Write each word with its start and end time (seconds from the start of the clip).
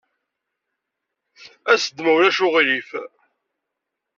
As-d, 1.71 1.97
ma 2.01 2.11
ulac 2.15 2.37
aɣilif. 2.45 2.89